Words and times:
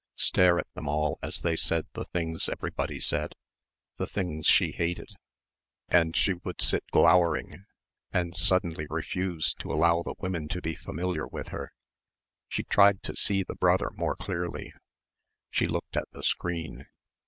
Stare 0.17 0.57
at 0.57 0.73
them 0.73 0.87
all 0.89 1.19
as 1.21 1.43
they 1.43 1.55
said 1.55 1.85
the 1.93 2.05
things 2.05 2.49
everybody 2.49 2.99
said, 2.99 3.33
the 3.97 4.07
things 4.07 4.47
she 4.47 4.71
hated; 4.71 5.11
and 5.89 6.15
she 6.15 6.33
would 6.33 6.59
sit 6.59 6.83
glowering, 6.89 7.65
and 8.11 8.35
suddenly 8.35 8.87
refuse 8.89 9.53
to 9.53 9.71
allow 9.71 10.01
the 10.01 10.15
women 10.17 10.47
to 10.47 10.59
be 10.59 10.73
familiar 10.73 11.27
with 11.27 11.49
her.... 11.49 11.71
She 12.47 12.63
tried 12.63 13.03
to 13.03 13.15
see 13.15 13.43
the 13.43 13.53
brother 13.53 13.91
more 13.93 14.15
clearly. 14.15 14.73
She 15.51 15.67
looked 15.67 15.95
at 15.95 16.09
the 16.13 16.23
screen. 16.23 16.87